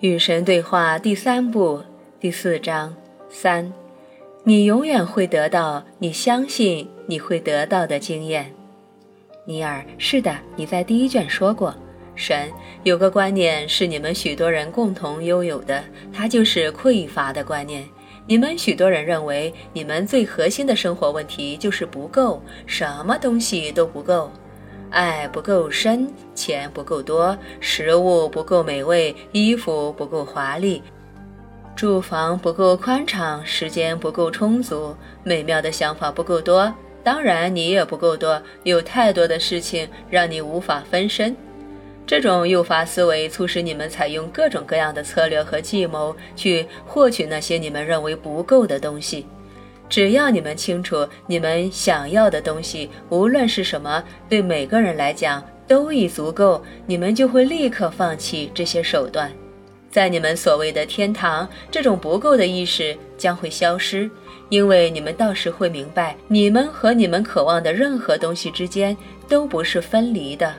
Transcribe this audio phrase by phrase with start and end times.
[0.00, 1.82] 与神对话第三部
[2.20, 2.94] 第四章
[3.28, 3.72] 三，
[4.44, 8.54] 你永远会得到你相信你会得到的经验。
[9.44, 11.74] 尼尔，是的，你在第一卷说过，
[12.14, 12.48] 神
[12.84, 17.84] 有个观念是你们许多人共同拥有的，它就是匮乏的观念。
[18.28, 24.30] 你们许多人认为，你们最核心的生活问题就是不够，什么东西都不够。
[24.90, 30.82] 爱不够深，钱不够多，食物不够美味，衣服不够华丽，
[31.76, 36.72] 住房不够宽敞，时间不够充足，美妙的想法不够多。
[37.04, 41.34] 当然，你也不够多，有太多的事情让你无法分身。
[42.06, 49.26] 这种诱发思维促使你们采用各种各样的策略和计谋去获取那些你们认为不够的东西。
[49.88, 59.32] 只要你们清楚你们想要的东西，无论是什么，对每个人来讲都已足够，你们就会立刻放弃这些手段。
[59.90, 64.08] 在你们所谓的天堂，这种不够的意识将会消失，
[64.50, 68.94] 因为你们到时会明白，你们和你们渴望的任何东西之间
[69.26, 70.52] 都不是分离的。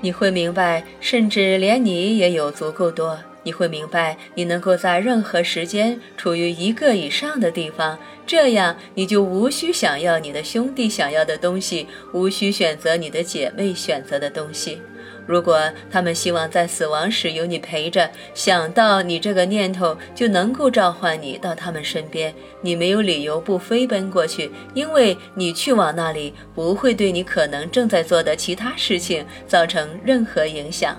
[0.00, 3.18] 你会明白，甚至连你也有足够多。
[3.42, 14.80] 你会明白，你能够在任何时间处于一个以上的地方，这样你就无需想要你的兄弟想要的东西，无需选择你的姐妹选择的东西。
[15.26, 30.96] 如果他们希望在死亡时有你陪着，想到你这个念头就能够召唤你到他们身边，你没有理由不飞奔过去，因为你去往那里不会对你可能正在做的其他事情造成任何影响。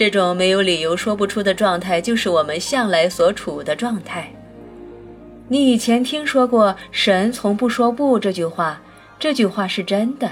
[0.00, 4.32] 这种没有理由说不出的状态，就是我们向来所处的状态。
[5.46, 8.80] 你以前听说过“神从不说不”这句话，
[9.18, 10.30] 这句话是真的。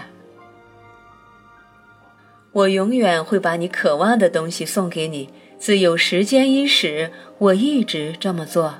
[2.52, 5.28] 我永远会把你渴望的东西送给你。
[5.58, 8.74] 自有时间伊始，我一直这么做。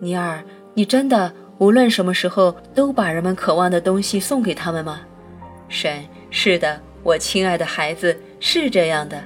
[0.00, 0.42] 尼尔，
[0.74, 5.02] 你真的无论什么时候都把人们渴望的东西送给他们吗？
[5.68, 6.80] 神，是的。
[7.02, 9.22] 我亲爱的孩子，是这样的，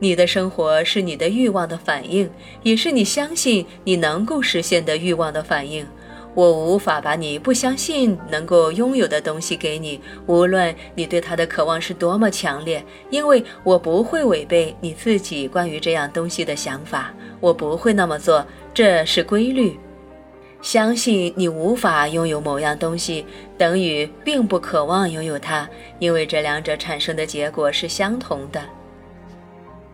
[0.00, 2.28] 你的生活是你的欲望的反应，
[2.64, 5.86] 也是你相信你能够实现的欲望的反应。
[6.34, 19.78] 我无法把你不相信能够拥有的东西给你，无论你对它的渴望是多么强烈，因为我不会违背你自己关于这样东西的想法，我不会那么做，这是规律。
[20.62, 23.26] 相信你无法拥有某样东西，
[23.58, 25.68] 等于并不渴望拥有它，
[25.98, 28.62] 因为这两者产生的结果是相同的。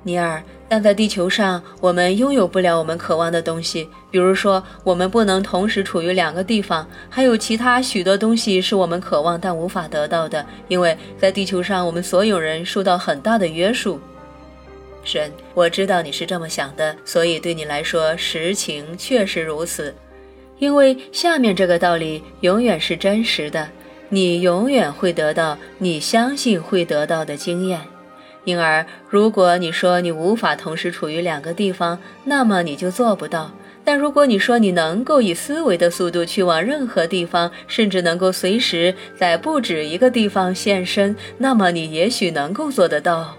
[0.04, 13.98] 尼尔，但在地球上，我们拥有不了我们渴望的东西，比如说，我们不能同时处于两个地方，还有其他许多东西是我们渴望但无法得到的，因为在地球上，我们所有人受到很大的约束。
[15.02, 19.94] 神，我知道你是这么想的，所以对你来说，实情确实如此。
[20.58, 23.68] 因为下面这个道理永远是真实的，
[24.08, 27.80] 你永远会得到你相信会得到的经验。
[28.44, 33.52] 因而，如果你说你无法同时处于两个地方，那么你就做不到；
[33.84, 43.36] 但如果你说你能够以思维的速度去往任何地方，甚至能够随时在不止一个地方现身，那么你也许能够做得到，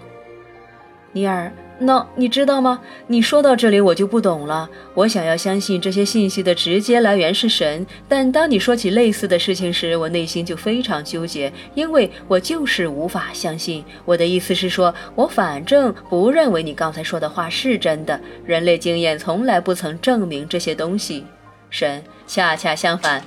[1.12, 1.50] 尼尔。
[1.82, 2.78] 那你知道吗？
[3.06, 4.68] 你说到这里，我就不懂了。
[4.92, 13.82] 我想要相信这些信息的直接来源是神，但当你说起类似的事情时，我内心就非常纠结，因为我就是无法相信。
[14.04, 18.20] 我的意思是说，我反正不认为你刚才说的话是真的。
[18.44, 21.24] 人类经验从来不曾证明这些东西。
[21.70, 23.24] 神恰恰相反，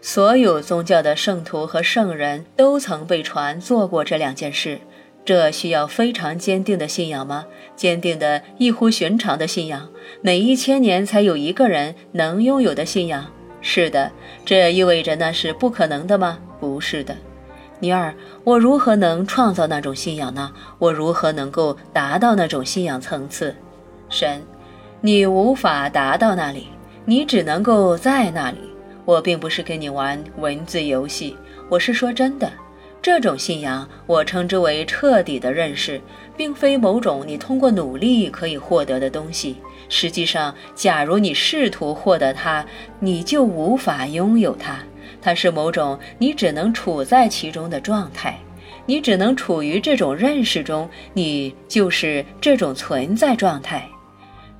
[0.00, 4.80] 所有宗教的圣徒和圣人都曾被传做过这两件事。
[5.28, 7.44] 这需要非常坚定的信仰吗？
[7.76, 9.90] 坚定的异乎寻常的信仰？
[10.22, 13.26] 每一千年才有一个人能拥有的信仰？
[13.60, 14.10] 是的，
[14.46, 16.38] 这意味着那是不可能的吗？
[16.58, 17.14] 不是的，
[17.78, 20.50] 尼尔，我如何能创造那种信仰呢？
[20.78, 23.54] 我如何能够达到那种信仰层次？
[24.08, 24.40] 神，
[25.02, 26.68] 你无法达到那里，
[27.04, 28.56] 你只能够在那里。
[29.04, 31.36] 我并不是跟你玩文字游戏，
[31.68, 32.50] 我是说真的。
[33.00, 36.00] 这种信仰，我称之为彻底的认识，
[36.36, 39.56] 并非某种你通过努力可以获得的东西。
[39.88, 42.66] 实际上，假如你试图获得它，
[43.00, 44.78] 你就无法拥有它。
[45.22, 48.38] 它是某种你只能处在其中的状态，
[48.84, 53.88] 你只能处于这种认识中，你就是这种存在状态。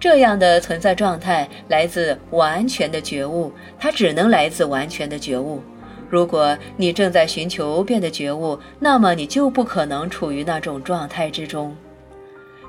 [0.01, 5.61] 这样的存在状态来自完全的觉悟，它只能来自完全的觉悟。
[6.09, 11.77] 如果你正在寻求变得觉悟，那么你就不可能处于那种状态之中。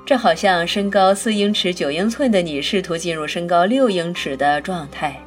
[0.06, 5.20] 这好像身高四英尺九英寸的你试图进入身高六英尺的状态。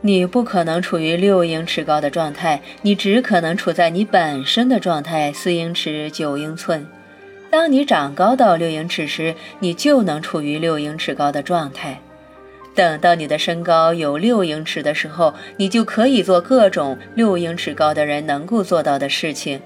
[0.00, 6.86] 你不可能处于六英尺高的状态，你只可能处在你本身的状态四英尺九英寸。
[7.50, 12.00] 当你长高到六英尺时，你就能处于六英尺高的状态。
[12.78, 19.60] 等到你的身高有六英尺的时候，你就可以做各种六英尺高的人能够做到的事情。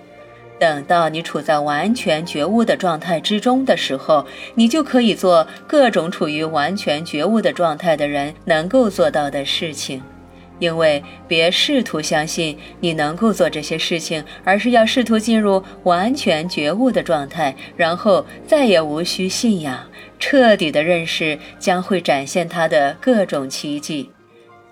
[0.59, 10.03] 等到你处在完全觉悟的状态之中的时候，你就可以做各种处于完全觉悟的状态的人能够做到的事情。
[10.59, 19.79] 因为别试图相信你能够做这些事情，而是要试图进入完全觉悟的状态，然后再也无需信仰，
[20.25, 24.09] 彻底的认识将会展现它的各种奇迹。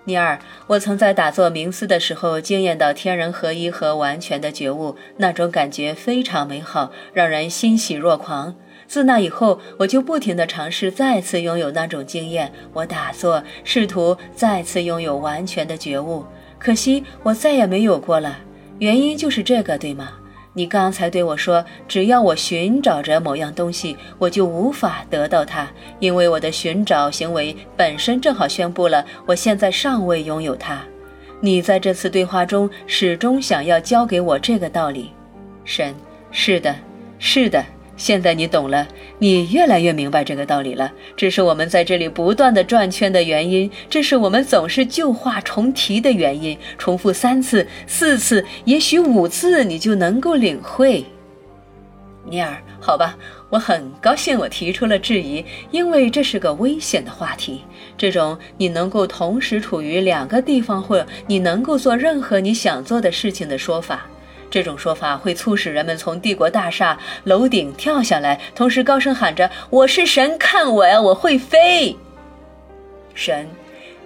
[0.05, 8.55] 尼尔，我曾在打坐冥思的时候惊艳到天人合一和完全的觉悟，那种感觉非常美好，让人欣喜若狂。
[8.87, 12.53] 自那以后，我就不停地尝试再次拥有那种经验。
[12.71, 16.25] 我打坐，试图再次拥有完全的觉悟。
[16.57, 18.39] 可惜我再也没有过了。
[18.79, 20.13] 原因就是这个，对吗？
[20.53, 25.65] 你刚才对我说，只要我寻找着某样东西，我就无法得到它，
[25.99, 30.81] 因为我的寻找行为本身正好宣布了我现在尚未拥有它。
[31.39, 35.11] 你在这次对话中始终想要教给我这个道理，
[35.63, 35.95] 神，
[36.31, 36.75] 是的，
[37.17, 37.63] 是的。
[38.01, 38.87] 现在你懂了，
[39.19, 40.91] 你越来越明白这个道理了。
[41.15, 46.57] 这是我们在这里不断的转圈的原因，这是我们总是旧话重提的原因。
[46.79, 51.05] 重复三次、四次，也许五次，你就能够领会。
[52.25, 53.15] 尼尔，好吧，
[53.51, 57.61] 我很高兴我提出了质疑，因为这是个危险的话题。
[57.95, 64.07] 这种你能够同时处于两个地方，或你能够做任何你想做的事情的说法。
[64.51, 71.95] 这种说法会促使人们从帝国大厦楼顶跳下来，同时高声喊着：“我是神，看我呀，我会飞！”
[73.15, 73.47] 神，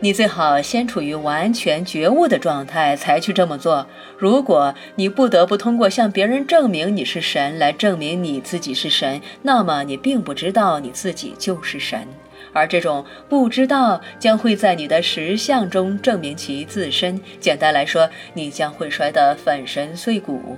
[0.02, 3.88] 你最好先处于完全觉悟的状态才去这么做。
[4.18, 12.08] 如果你不得不通过向别人证明你是神来证明你自己是神，那么你并不知道你自己就是神。
[12.56, 17.20] 而这种不知道将会在你的实相中证明其自身。
[17.42, 20.58] 简单来说，你将会摔得粉身碎骨。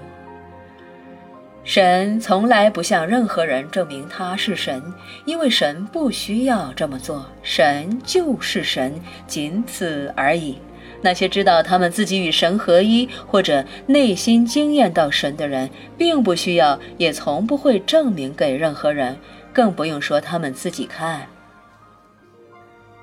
[1.64, 4.82] 神从来不向任何人证明他是神，
[5.26, 7.26] 因为神不需要这么做。
[7.42, 8.94] 神就是神，
[9.26, 10.60] 仅此而已。
[11.02, 19.18] 那些知道他们自己与神合一，或者内心惊艳到神的人，并不需要，也从不会证明给任何人，
[19.52, 21.28] 更不用说他们自己看。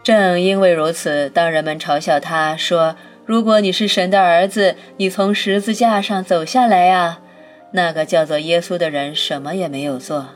[0.04, 7.20] 正因为如此，当人们嘲笑他说：“如果你是神的儿子，你从十字架上走下来呀！”
[7.72, 10.26] 那个叫做耶稣的人什么也没有做。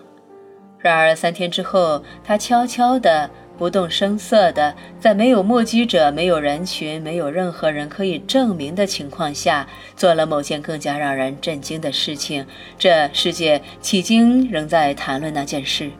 [0.78, 3.28] 然而三天之后，他悄悄的、
[3.58, 12.46] 不动声色的，在没有目击者、没有人群、没有任何人可以证明的情况下，做了某件更加让人震惊的事情。
[12.78, 15.90] 这世界迄今仍在谈论那件事。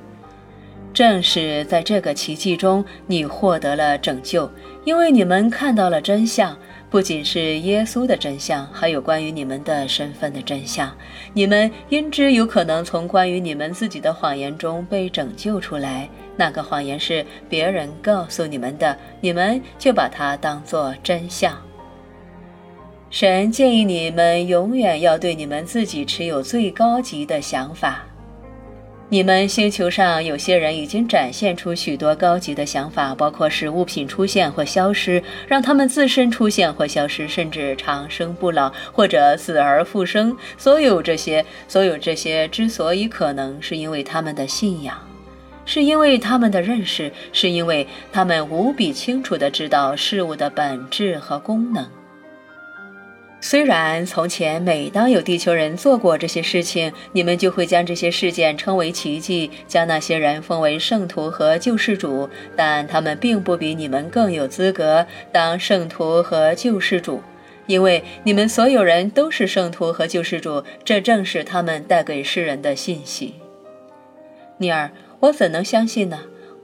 [0.93, 4.51] 正是在这个奇迹中，你获得了拯救，
[4.85, 6.57] 因为你们看到了真相，
[6.91, 10.93] 不仅是耶稣的真相，还有关于你们的身份的真相。
[11.35, 16.09] 你们因之有可能从关于你们自己的谎言中被拯救出来。
[16.37, 21.57] 那个谎言是别人告诉你们的，你们就把它当作真相。
[23.11, 28.05] 神建议你们永远要对你们自己持有最高级的想法。
[29.11, 40.37] 你们星球上有些人已经展现出许多高级的想法，包括使物品出现或消失，让他们自身出现或消失，甚至长生不老或者死而复生。
[40.59, 44.95] 所有这些，所有这些之所以可能，是因为他们的信仰，
[45.65, 51.98] 是因为他们的认识，是因为他们无比清楚地知道事物的本质和功能。
[53.41, 67.23] 虽然从前每当有地球人做过这些事情，你们就会将这些事件称为奇迹，将那些人封为圣徒和救世主，但他们并不比你们更有资格当圣徒和救世主，
[67.67, 73.37] 因为你们所有人都是圣徒和救世主，这正是他们带给世人的信息。
[74.59, 74.91] 尼尔，
[75.21, 76.19] 我怎能相信呢？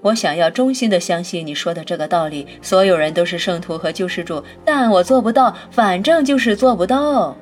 [0.04, 7.34] 我想要衷心的相信你说的这个道理，所有人都是圣徒和救世主，但我做不到，反正就是做不到。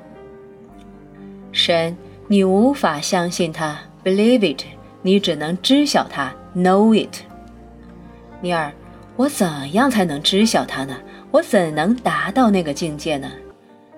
[1.51, 1.97] 神，
[2.29, 4.63] 你无法相信他，believe it，
[5.01, 7.13] 你只能知晓他，know it。
[8.39, 8.71] 尼尔，
[9.17, 10.95] 我怎样才能知晓他呢？
[11.31, 13.29] 我怎能达到那个境界呢？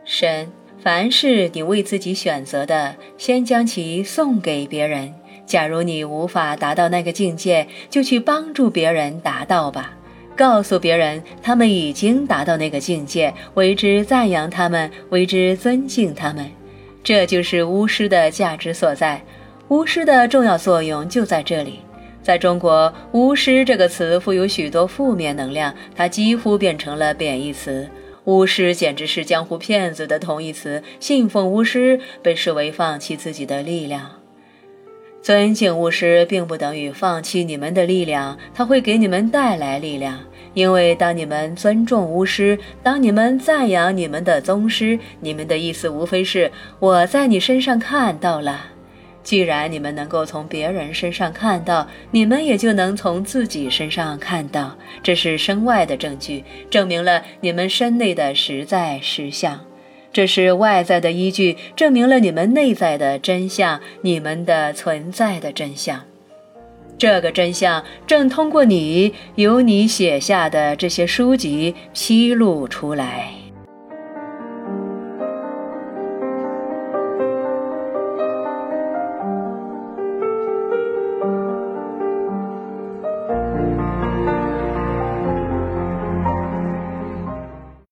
[0.06, 5.14] 神，凡是你为自己选择的，先将其送给别人。
[5.46, 9.94] 假如你无法达到那个境界，就去帮助别人达到吧。
[10.36, 16.50] 告诉别人他们已经达到那个境界，为之赞扬他们，为之尊敬他们。
[17.04, 19.24] 这就是巫师的价值所在。
[19.70, 21.80] 巫师的重要作用就在这里。
[22.22, 27.88] 在中国，“巫师”这个词富有许多负面能量，它几乎变成了贬义词。
[28.26, 30.82] 巫师简直是江湖骗子的同义词。
[31.00, 34.25] 信奉巫师被视为放弃自己的力量。
[35.26, 40.20] 尊敬巫师并不等于放弃你们的力量，它会给你们带来力量。
[40.54, 48.68] 因为当你们尊重巫师，当你们赞扬你们的宗师，你们的意思无非是我在你身上看到了。
[49.24, 54.78] 既然你们能够从别人身上看到，你们也就能从自己身上看到。
[55.02, 59.58] 这是身外的证据，证明了你们身内的实在实相；
[60.16, 66.06] 这是外在的依据，证明了你们内在的真相，你们的存在的真相。
[66.98, 73.45] 这个真相正通过你由你写下的这些书籍披露出来。